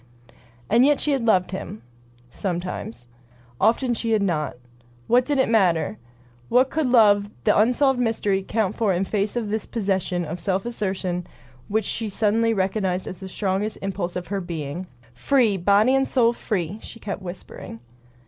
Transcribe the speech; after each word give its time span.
And 0.67 0.83
yet 0.83 0.99
she 0.99 1.11
had 1.11 1.27
loved 1.27 1.51
him— 1.51 1.83
sometimes. 2.31 3.05
Often 3.59 3.93
she 3.93 4.13
had 4.13 4.23
not. 4.23 4.57
What 5.05 5.27
did 5.27 5.37
it 5.37 5.47
matter! 5.47 5.99
What 6.49 6.71
could 6.71 6.87
love, 6.87 7.29
the 7.43 7.55
unsolved 7.55 7.99
mystery, 7.99 8.41
count 8.41 8.75
for 8.75 8.93
in 8.93 9.05
face 9.05 9.35
of 9.35 9.51
this 9.51 9.67
possession 9.67 10.25
of 10.25 10.39
self 10.39 10.65
assertion 10.65 11.27
which 11.67 11.85
she 11.85 12.09
suddenly 12.09 12.51
recognized 12.51 13.05
as 13.05 13.19
the 13.19 13.29
strongest 13.29 13.77
impulse 13.83 14.15
of 14.15 14.29
her 14.29 14.41
being! 14.41 14.87
"Free! 15.13 15.55
Body 15.55 15.93
and 15.93 16.07
soul 16.09 16.33
free!" 16.33 16.79
she 16.81 16.99
kept 16.99 17.21
whispering. 17.21 17.79